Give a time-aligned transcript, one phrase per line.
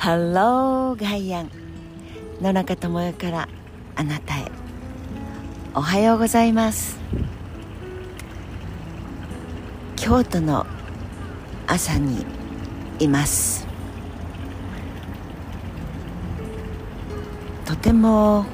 [0.00, 1.50] ハローガイアン
[2.40, 3.48] 野中智代から
[3.96, 4.50] あなたへ。
[5.74, 6.98] おはようございます。
[9.96, 10.64] 京都の
[11.66, 12.24] 朝に
[12.98, 13.66] います。
[17.66, 18.46] とても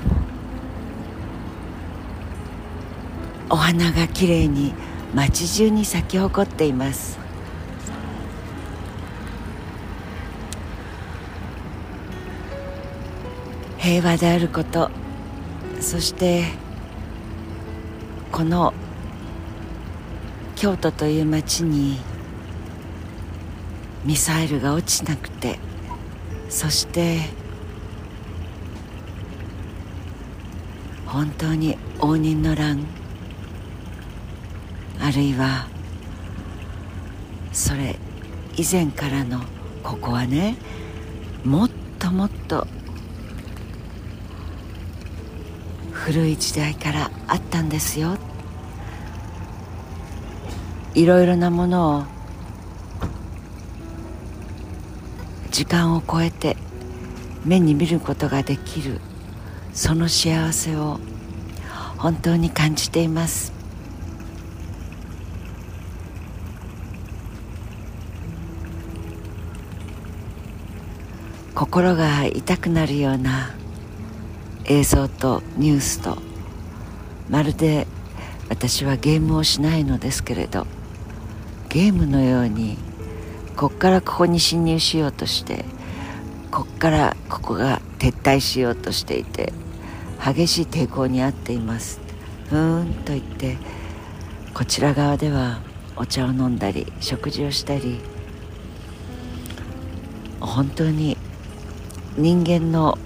[3.48, 4.74] お花がきれいに
[5.14, 7.24] 街中に咲き誇っています。
[13.86, 14.90] 平和であること。
[15.80, 16.46] そして
[18.32, 18.74] この
[20.56, 21.98] 京都という町に
[24.04, 25.60] ミサイルが落ちなくて
[26.48, 27.20] そして
[31.06, 32.84] 本当に応仁の乱
[34.98, 35.68] あるいは
[37.52, 37.96] それ
[38.56, 39.42] 以前からの
[39.84, 40.56] ここはね
[41.44, 41.70] もっ
[42.00, 42.66] ともっと
[46.06, 48.16] 古い時代からあったんですよ。
[50.94, 52.04] いろいろなものを
[55.50, 56.56] 時間を超えて
[57.44, 59.00] 目に見ることができる
[59.72, 61.00] その幸せを
[61.98, 63.52] 本当に感じています。
[71.56, 73.56] 心が痛くなるような
[74.68, 76.18] 映像とニュースと
[77.30, 77.86] まるで
[78.48, 80.66] 私はゲームをしないのですけれど
[81.68, 82.76] ゲームのように
[83.56, 85.64] こっからここに侵入しようとして
[86.50, 89.52] こっからここが撤退しようとしていて
[90.24, 92.00] 激しい抵抗にあっています。
[92.48, 93.56] ふーんと言って
[94.54, 95.60] こちら側では
[95.96, 98.00] お茶を飲んだり食事をしたり
[100.40, 101.16] 本当に
[102.16, 102.98] 人間の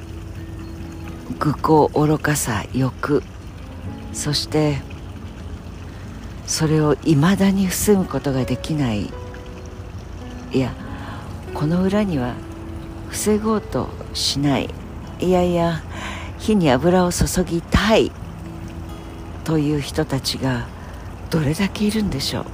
[1.38, 3.22] 愚行愚かさ欲。
[4.12, 4.78] そして
[6.46, 9.10] それをいまだに防ぐことができない。
[10.52, 10.72] いや
[11.54, 12.34] この裏には
[13.08, 14.68] 防ごうとしない。
[15.20, 15.82] いやいや
[16.38, 18.10] 火に油を注ぎたい。
[19.44, 20.66] という人たちが
[21.30, 22.46] どれだけいるんでしょう。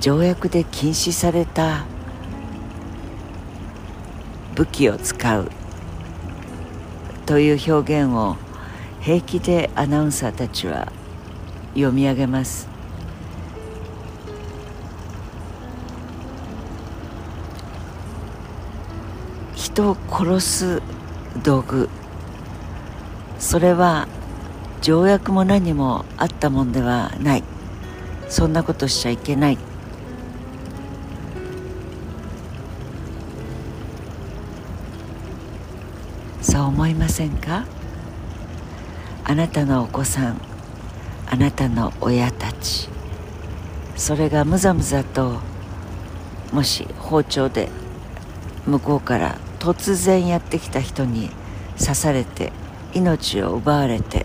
[0.00, 1.84] 条約で禁止された
[4.58, 5.48] 武器を使う
[7.26, 8.34] という表現を
[9.00, 10.90] 平気でアナウンサーたちは
[11.74, 12.66] 読み上げます。
[19.54, 20.82] 人を殺す
[21.44, 21.88] 道具。
[23.38, 24.08] それは
[24.82, 27.44] 条約も何もあったもんではない。
[28.28, 29.58] そんなことしちゃいけない。
[36.40, 37.66] そう思いませんか？
[39.24, 40.40] あなたのお子さん
[41.26, 42.88] あなたの親たち。
[43.96, 45.40] それがむざむざと
[46.52, 47.68] もし包丁で
[48.66, 51.30] 向こうから突然やってきた人に
[51.78, 52.52] 刺されて
[52.94, 54.24] 命を奪われて。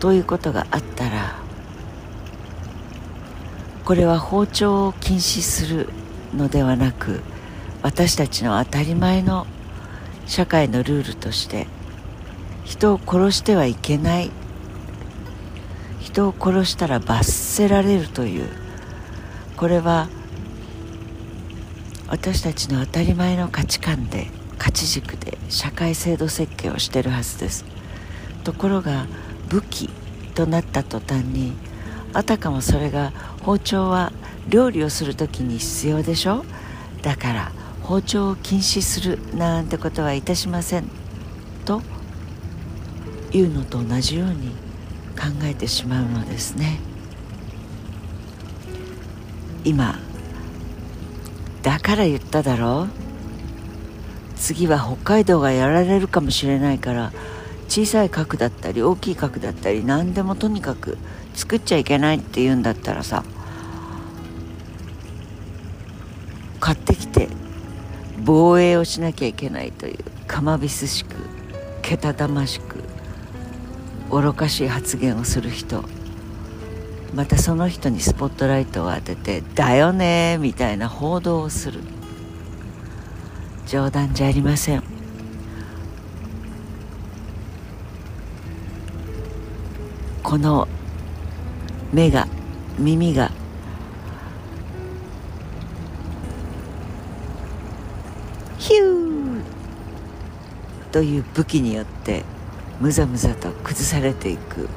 [0.00, 1.38] ということがあったら
[3.86, 5.88] これは包丁を禁止する
[6.36, 7.22] のではなく
[7.82, 9.46] 私たちの当たり前の
[10.26, 11.66] 社会のルールとして
[12.64, 14.30] 人を殺してはいけない。
[16.00, 18.48] 人を殺したら罰せられるという。
[19.56, 20.08] これは
[22.08, 27.64] 私たちの当たり前の価値観で価値軸で社会制度設計をしてるはずです。
[28.44, 29.06] ところが
[29.48, 29.90] 武器
[30.34, 31.52] となった途端に
[32.12, 33.12] あたかもそれが
[33.42, 34.12] 包丁は
[34.48, 36.44] 料理をする時に必要でしょ？
[37.02, 37.52] だから
[37.84, 40.88] 包丁を禁止するなんてことはいたしません。
[41.66, 41.82] と
[43.30, 44.48] いうのと同じように
[45.18, 46.80] 考えてしまうのですね。
[49.64, 49.98] 今
[51.62, 53.04] だから言っただろう。
[54.36, 57.12] 次は北海道がやられるかもしれないから
[57.68, 60.98] 小さい核だったり大きい核だったり何でもとにかく
[61.34, 63.24] 作っちゃいけないって言うんだったらさ
[66.60, 67.28] 買ってきて
[68.24, 71.14] 防衛をしなきゃいけないというかまびすしく
[71.82, 72.82] けたたましく
[74.10, 75.84] 愚かしい発言をする人。
[77.14, 81.80] またその人にスポットライトを当てて「だよね」みたいな報道をする。
[83.66, 84.82] 冗談じゃありません。
[90.22, 90.66] この
[91.92, 92.26] 目が
[92.78, 93.30] 耳が
[100.94, 102.22] という武器によって
[102.80, 104.68] むざむざと崩されていく。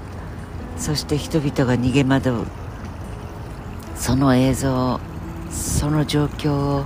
[0.75, 2.45] そして人々が逃げ惑う。
[3.95, 4.99] その映像
[5.51, 6.85] その状況を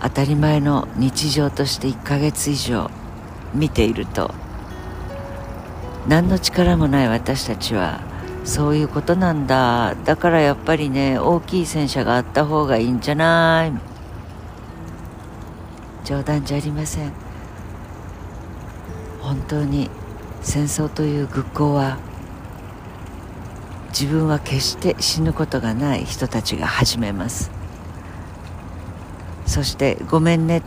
[0.00, 2.92] 当たり前の日常として1ヶ月以上
[3.52, 4.32] 見ていると。
[6.06, 7.98] 何の力もない私たちは
[8.44, 9.96] そういうことなんだ。
[10.04, 13.72] だからやっぱりね大きい戦車があった方がいいんじゃない。
[16.04, 17.25] 冗談じゃありません。
[19.26, 19.90] 本当に
[20.40, 21.98] 戦争という愚行は
[23.88, 27.50] 自分は決して死ぬことがない人たちが始めます。
[29.44, 30.62] そしてごめんね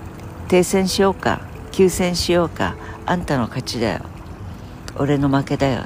[0.49, 1.39] 停戦しようか
[1.71, 2.75] 休戦しようか
[3.05, 4.01] あんたの勝ちだよ
[4.97, 5.85] 俺の負けだよ。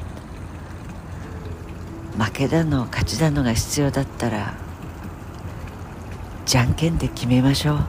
[2.18, 4.56] 負けだの勝ちだのが必要だったら
[6.48, 7.86] じゃんけんで決めましょう。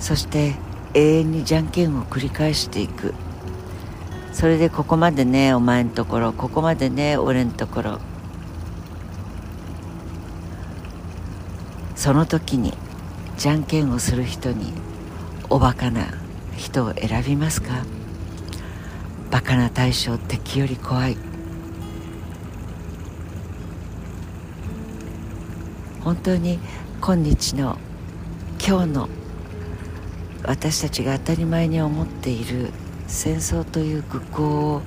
[0.00, 0.56] そして
[0.94, 3.14] 永遠にじゃんけんを繰り返していく。
[4.32, 7.98] それでここまでねお前んところここまでね俺んところ。
[11.94, 12.72] その時に
[13.36, 14.72] じゃんけんをする人に
[15.50, 16.06] おバカな
[16.56, 17.84] 人を選びますか？
[19.30, 21.16] バカな対象敵より怖い。
[26.02, 26.58] 本当に
[27.00, 27.76] 今日の
[28.66, 29.08] 今日の
[30.50, 32.72] 私たちが当たり前に思っている
[33.06, 34.82] 戦争という愚行を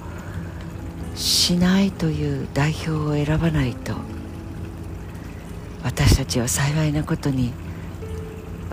[1.15, 3.93] しないという代表を選ばないと
[5.81, 7.53] 私たちは幸いなことに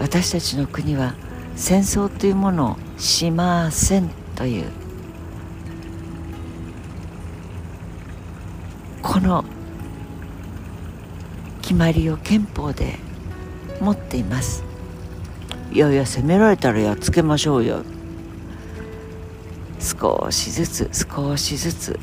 [0.01, 1.15] 私たちの国は
[1.55, 4.65] 戦争というものをしませんという
[9.01, 9.45] この
[11.63, 12.99] 決まりを憲法で
[13.81, 14.70] 持っています。
[15.73, 17.83] いやいや責められたらやっつけましょうよ。
[19.79, 21.99] 少しずつ少しずつ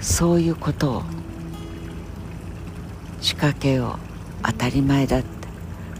[0.00, 1.02] そういうことを
[3.20, 3.98] 仕掛けよ
[4.42, 5.28] う当たり前だって。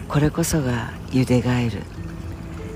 [0.08, 1.82] これこそがゆでガエル。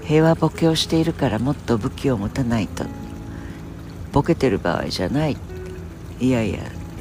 [0.04, 2.84] 平和ボケをしているからもっと武器を持たないと。
[4.12, 5.36] ボケてる場合じゃない。
[6.18, 6.58] いやいや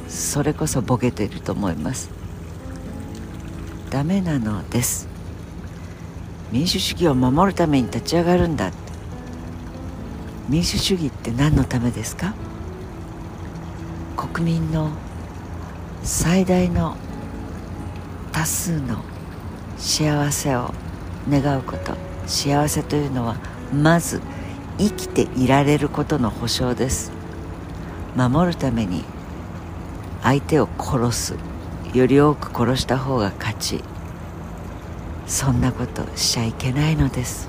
[0.08, 2.10] それこそボケてると思います。
[3.90, 5.09] ダメなのです。
[6.52, 8.72] 民主主義を守るために立ち上がるんだ
[10.48, 12.34] 民主主義って何のためですか？
[14.16, 14.90] 国民の
[16.02, 16.96] 最大の
[18.32, 19.04] 多数の
[19.78, 20.74] 幸せを
[21.28, 21.94] 願うこと。
[22.26, 23.36] 幸せというのは
[23.72, 24.20] まず
[24.78, 27.12] 生きていられることの保証です。
[28.16, 29.04] 守るために
[30.22, 31.34] 相手を殺す。
[31.94, 33.84] より多く殺した方が勝ち。
[35.30, 37.48] そんなことしちゃいけないのです。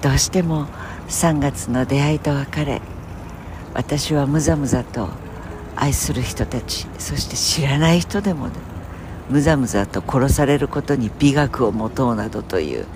[0.00, 0.68] どうしても
[1.08, 2.80] 3月の出会いと別れ
[3.74, 5.08] 私はむざむざと
[5.74, 8.52] 愛する人たちそして知らない人でもね
[9.28, 12.86] むざむざと殺されることに美学を持とうなどという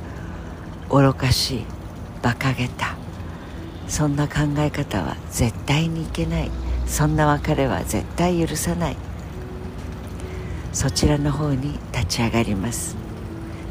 [0.88, 1.64] 愚かしい
[2.22, 2.94] 馬鹿げた。
[3.88, 6.50] そんな考え方は絶対にいけない。
[6.90, 8.96] そんな別れは絶対許さない。
[10.72, 12.96] そちらの方に立ち上がります。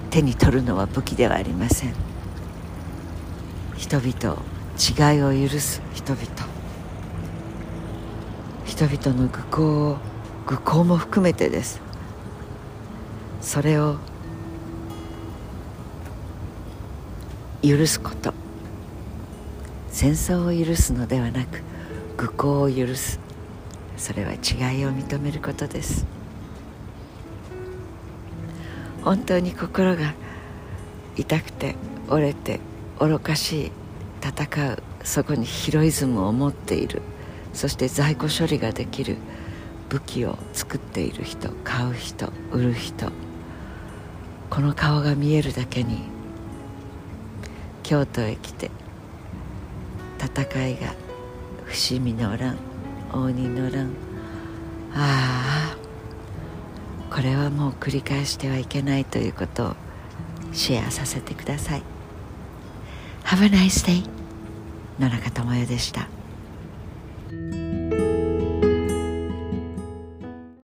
[0.10, 1.94] 手に取るのは武器ではありません。
[3.76, 4.42] 人々
[5.14, 6.26] 違いを許す人々。
[8.66, 9.98] 人々の愚行を
[10.48, 11.82] 愚行も含めてです。
[13.42, 13.98] それを
[17.62, 18.34] 許すこと。
[19.90, 21.62] 戦争を許すのではなく
[22.20, 23.18] 愚行を許す。
[23.96, 26.06] それは違いを認めることです。
[29.04, 30.14] 本当に心が
[31.16, 31.76] 痛くて
[32.10, 32.60] 折れて
[33.00, 33.72] 愚かしい
[34.22, 34.84] 戦う。
[35.02, 37.02] そこにヒロイズムを持っている。
[37.54, 39.16] そして在庫処理ができる
[39.88, 43.14] 武器を作っている人買う人売る人。
[44.50, 46.02] この顔が見えるだけに
[47.82, 48.72] 京都へ来て
[50.20, 50.94] 戦いが
[51.70, 52.58] 伏見の乱
[53.14, 53.94] 応仁の乱。
[54.94, 55.78] ああ
[57.14, 59.76] これはもう繰り返してはいけないということを
[60.52, 61.84] シェアさせてください。
[63.24, 64.04] Have a nice day
[65.00, 66.08] 野中智代でした。